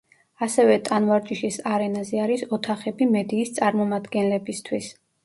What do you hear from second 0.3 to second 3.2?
ასევე ტანვარჯიშის არენაზე არის ოთახები